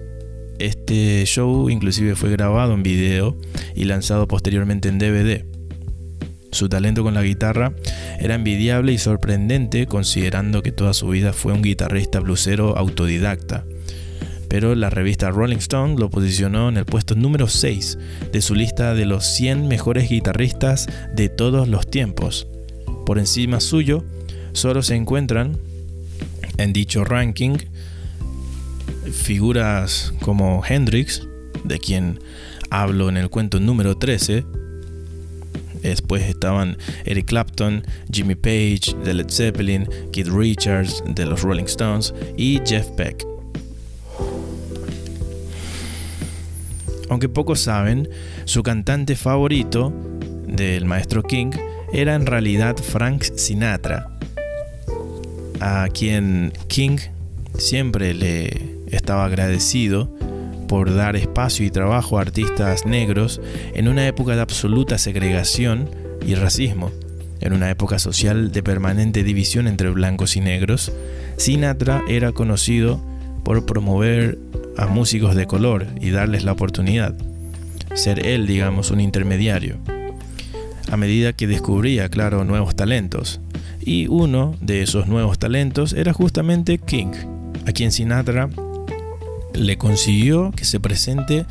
[0.58, 3.36] Este show inclusive fue grabado en video
[3.74, 5.44] y lanzado posteriormente en DVD.
[6.52, 7.72] Su talento con la guitarra
[8.18, 13.64] era envidiable y sorprendente considerando que toda su vida fue un guitarrista blusero autodidacta.
[14.50, 17.98] Pero la revista Rolling Stone lo posicionó en el puesto número 6
[18.32, 22.48] de su lista de los 100 mejores guitarristas de todos los tiempos.
[23.06, 24.04] Por encima suyo,
[24.52, 25.56] solo se encuentran
[26.58, 27.56] en dicho ranking
[29.12, 31.26] figuras como Hendrix,
[31.64, 32.20] de quien
[32.70, 34.44] hablo en el cuento número 13.
[35.82, 42.12] Después estaban Eric Clapton, Jimmy Page de Led Zeppelin, Keith Richards de los Rolling Stones
[42.36, 43.29] y Jeff Beck.
[47.10, 48.08] Aunque pocos saben,
[48.44, 49.92] su cantante favorito
[50.46, 51.50] del maestro King
[51.92, 54.06] era en realidad Frank Sinatra,
[55.58, 56.98] a quien King
[57.58, 60.08] siempre le estaba agradecido
[60.68, 63.40] por dar espacio y trabajo a artistas negros
[63.74, 65.90] en una época de absoluta segregación
[66.24, 66.92] y racismo.
[67.40, 70.92] En una época social de permanente división entre blancos y negros,
[71.38, 73.00] Sinatra era conocido
[73.42, 74.38] por promover
[74.76, 77.14] a músicos de color y darles la oportunidad.
[77.94, 79.78] Ser él, digamos, un intermediario.
[80.90, 83.40] A medida que descubría, claro, nuevos talentos.
[83.80, 87.12] Y uno de esos nuevos talentos era justamente King,
[87.66, 88.48] a quien Sinatra
[89.54, 91.44] le consiguió que se presente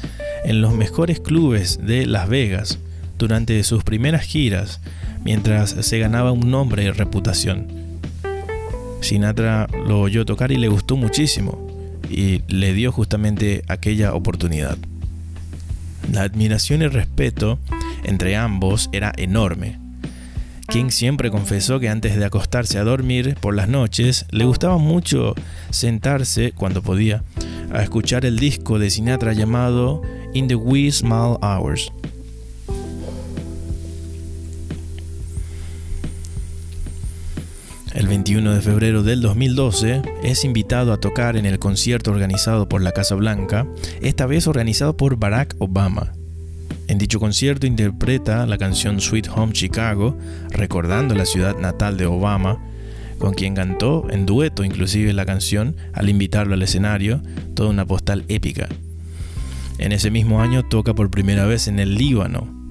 [0.44, 2.80] en los mejores clubes de Las Vegas
[3.18, 4.80] durante sus primeras giras,
[5.24, 7.68] mientras se ganaba un nombre y reputación.
[9.02, 11.68] Sinatra lo oyó tocar y le gustó muchísimo,
[12.10, 14.78] y le dio justamente aquella oportunidad.
[16.12, 17.60] La admiración y respeto
[18.03, 19.78] entre ambos era enorme.
[20.68, 25.34] King siempre confesó que antes de acostarse a dormir por las noches le gustaba mucho
[25.72, 27.24] sentarse, cuando podía,
[27.74, 30.01] a escuchar el disco de Sinatra llamado
[30.34, 31.91] In the Wee Small Hours,
[38.10, 42.91] 21 de febrero del 2012 es invitado a tocar en el concierto organizado por la
[42.91, 43.68] Casa Blanca,
[44.01, 46.14] esta vez organizado por Barack Obama.
[46.88, 50.18] En dicho concierto interpreta la canción Sweet Home Chicago,
[50.49, 52.57] recordando la ciudad natal de Obama,
[53.20, 57.22] con quien cantó en dueto inclusive la canción al invitarlo al escenario,
[57.53, 58.68] toda una postal épica.
[59.78, 62.68] En ese mismo año toca por primera vez en el Líbano,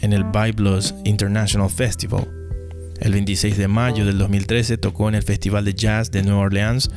[0.00, 2.39] en el Biblos International Festival
[3.00, 6.90] el 26 de mayo del 2013 tocó en el Festival de Jazz de Nueva Orleans.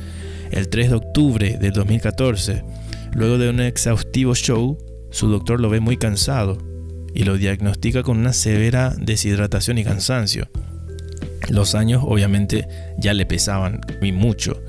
[0.50, 2.62] El 3 de octubre del 2014,
[3.14, 4.78] luego de un exhaustivo show,
[5.10, 6.58] su doctor lo ve muy cansado
[7.14, 10.48] y lo diagnostica con una severa deshidratación y cansancio.
[11.48, 14.62] Los años obviamente ya le pesaban y mucho.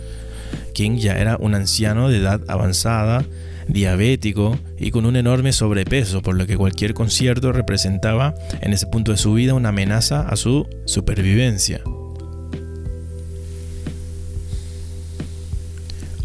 [0.73, 3.25] King ya era un anciano de edad avanzada,
[3.68, 9.11] diabético y con un enorme sobrepeso, por lo que cualquier concierto representaba en ese punto
[9.11, 11.82] de su vida una amenaza a su supervivencia.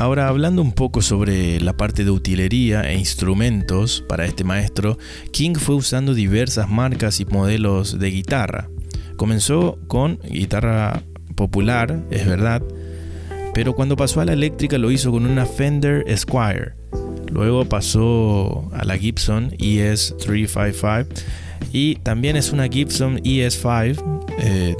[0.00, 4.96] Ahora, hablando un poco sobre la parte de utilería e instrumentos para este maestro,
[5.30, 8.70] King fue usando diversas marcas y modelos de guitarra.
[9.16, 11.02] Comenzó con guitarra
[11.34, 12.62] popular, es verdad,
[13.52, 16.79] pero cuando pasó a la eléctrica lo hizo con una Fender Esquire.
[17.32, 21.06] Luego pasó a la Gibson ES355
[21.72, 24.24] y también es una Gibson ES5.
[24.38, 24.76] Eh,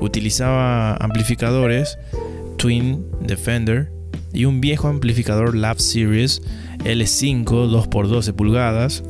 [0.00, 1.98] utilizaba amplificadores
[2.56, 3.90] Twin Defender
[4.32, 6.42] y un viejo amplificador Lab Series
[6.84, 9.02] L5 2x12 pulgadas,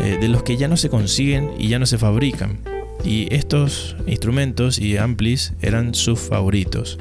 [0.00, 2.58] eh, de los que ya no se consiguen y ya no se fabrican.
[3.04, 6.98] Y estos instrumentos y amplis eran sus favoritos.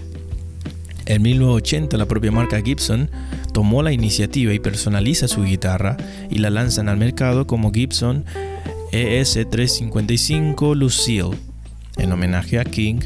[1.06, 3.10] En 1980 la propia marca Gibson
[3.54, 5.98] tomó la iniciativa y personaliza su guitarra
[6.30, 8.26] y la lanzan al mercado como Gibson
[8.92, 11.38] ES355 Lucille.
[11.98, 13.00] En homenaje a King,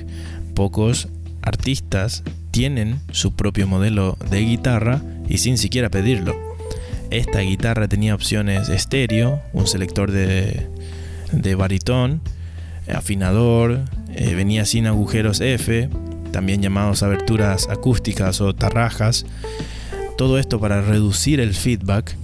[0.54, 1.08] pocos
[1.42, 6.36] artistas tienen su propio modelo de guitarra y sin siquiera pedirlo.
[7.12, 10.68] Esta guitarra tenía opciones estéreo, un selector de,
[11.32, 12.22] de baritón,
[12.94, 13.82] afinador,
[14.14, 15.90] eh, venía sin agujeros F,
[16.32, 19.26] también llamados aberturas acústicas o tarrajas.
[20.18, 22.16] Todo esto para reducir el feedback.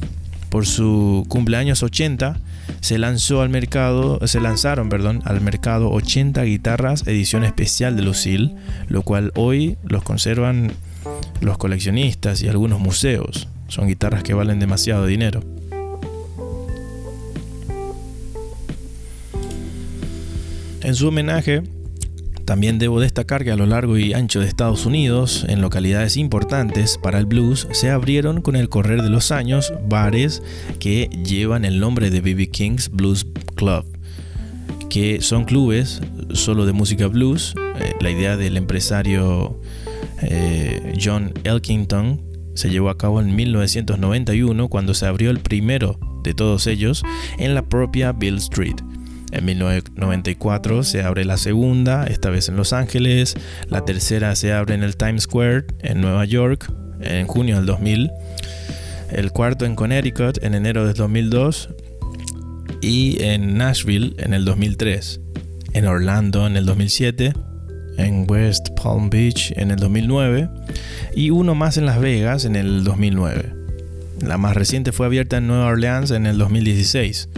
[0.50, 2.39] Por su cumpleaños 80,
[2.80, 8.56] se lanzó al mercado, se lanzaron, perdón, al mercado 80 guitarras edición especial de Lucille,
[8.88, 10.72] lo cual hoy los conservan
[11.42, 13.48] los coleccionistas y algunos museos.
[13.68, 15.42] Son guitarras que valen demasiado dinero.
[20.82, 21.64] En su homenaje,
[22.52, 26.97] también debo destacar que a lo largo y ancho de Estados Unidos, en localidades importantes
[27.02, 30.43] para el blues, se abrieron con el correr de los años bares
[30.78, 32.49] que llevan el nombre de B.B.
[32.49, 33.26] King's Blues
[33.56, 33.86] Club,
[34.89, 36.02] que son clubes
[36.34, 37.56] solo de música blues.
[37.80, 39.58] Eh, la idea del empresario
[40.22, 42.22] eh, John Elkington
[42.54, 47.02] se llevó a cabo en 1991 cuando se abrió el primero de todos ellos
[47.38, 48.76] en la propia Bill Street.
[49.32, 53.36] En 1994 se abre la segunda, esta vez en Los Ángeles.
[53.70, 56.72] La tercera se abre en el Times Square, en Nueva York,
[57.02, 58.12] en junio del 2000.
[59.12, 61.70] El cuarto en Connecticut, en enero del 2002.
[62.82, 65.22] Y en Nashville, en el 2003.
[65.74, 67.34] En Orlando, en el 2007.
[67.98, 70.50] En West Palm Beach, en el 2009.
[71.16, 73.54] Y uno más en Las Vegas, en el 2009.
[74.22, 77.30] La más reciente fue abierta en Nueva Orleans en el 2016.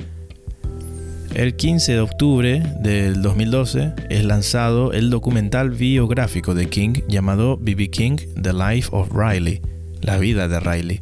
[1.36, 7.90] El 15 de octubre del 2012 es lanzado el documental biográfico de King llamado B.B.
[7.90, 9.60] King The Life of Riley,
[10.02, 11.02] la vida de Riley,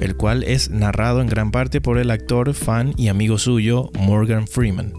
[0.00, 4.48] el cual es narrado en gran parte por el actor, fan y amigo suyo Morgan
[4.48, 4.92] Freeman.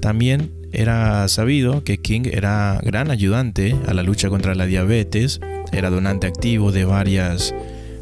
[0.00, 5.40] También era sabido que King era gran ayudante a la lucha contra la diabetes,
[5.72, 7.54] era donante activo de varias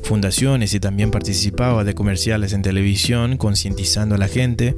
[0.06, 4.74] fundaciones y también participaba de comerciales en televisión concientizando a la gente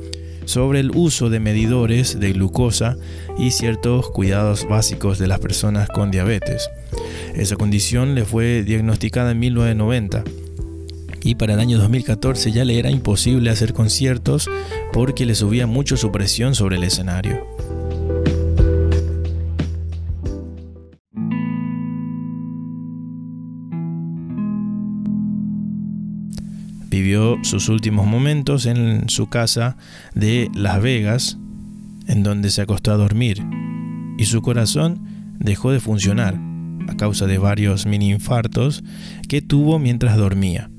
[0.47, 2.97] sobre el uso de medidores de glucosa
[3.39, 6.71] y ciertos cuidados básicos de las personas con diabetes.
[7.35, 10.25] Esa condición le fue diagnosticada en 1990
[11.23, 14.49] y para el año 2014 ya le era imposible hacer conciertos
[14.93, 17.47] porque le subía mucho su presión sobre el escenario.
[26.99, 29.77] Vivió sus últimos momentos en su casa
[30.17, 31.39] de Las Vegas,
[32.09, 33.41] en donde se acostó a dormir,
[34.19, 35.07] y su corazón
[35.39, 36.41] dejó de funcionar
[36.89, 38.83] a causa de varios mini infartos
[39.29, 40.71] que tuvo mientras dormía.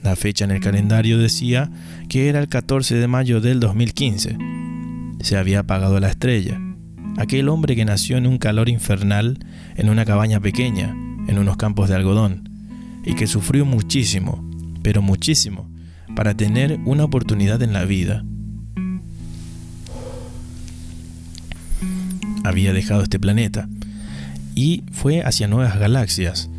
[0.00, 1.72] La fecha en el calendario decía
[2.08, 4.38] que era el 14 de mayo del 2015.
[5.22, 6.60] Se había apagado la estrella,
[7.18, 9.40] aquel hombre que nació en un calor infernal
[9.74, 10.90] en una cabaña pequeña,
[11.26, 12.48] en unos campos de algodón,
[13.04, 14.51] y que sufrió muchísimo
[14.82, 15.70] pero muchísimo,
[16.14, 18.24] para tener una oportunidad en la vida.
[22.44, 23.68] Había dejado este planeta
[24.54, 26.50] y fue hacia nuevas galaxias,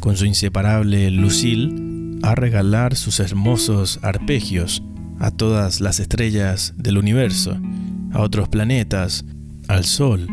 [0.00, 4.82] con su inseparable Lucille, a regalar sus hermosos arpegios
[5.18, 7.58] a todas las estrellas del universo,
[8.12, 9.24] a otros planetas,
[9.68, 10.26] al Sol,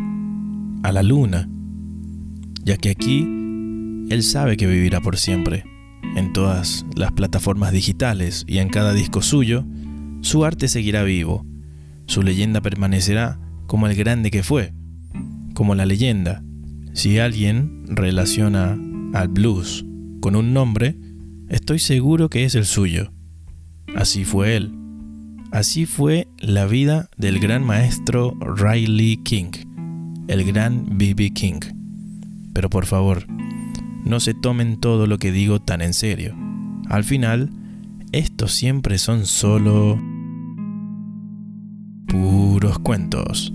[0.84, 1.48] a la Luna,
[2.64, 3.22] ya que aquí
[4.10, 5.77] Él sabe que vivirá por siempre
[6.18, 9.66] en todas las plataformas digitales y en cada disco suyo,
[10.22, 11.46] su arte seguirá vivo,
[12.06, 14.74] su leyenda permanecerá como el grande que fue,
[15.54, 16.44] como la leyenda.
[16.94, 18.78] Si alguien relaciona
[19.14, 19.86] al blues
[20.20, 20.98] con un nombre,
[21.50, 23.14] Estoy seguro que es el suyo.
[23.96, 24.74] Así fue él.
[25.52, 29.52] Así fue la vida del gran maestro Riley King,
[30.28, 31.32] el gran B.B.
[31.32, 31.62] King.
[32.54, 33.26] Pero por favor,
[34.08, 36.36] no se tomen todo lo que digo tan en serio.
[36.90, 37.52] Al final,
[38.12, 40.02] estos siempre son solo
[42.08, 43.54] puros cuentos.